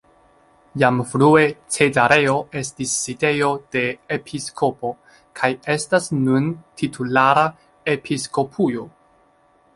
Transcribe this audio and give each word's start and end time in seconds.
Jam 0.83 0.95
frue 1.09 1.43
Cezareo 1.75 2.33
estis 2.61 2.93
sidejo 3.01 3.51
de 3.75 3.83
episkopo, 4.17 4.91
kaj 5.41 5.51
estas 5.77 6.11
nun 6.23 6.51
titulara 6.83 7.47
episkopujo. 7.97 8.89